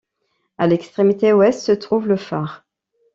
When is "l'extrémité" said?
0.65-1.31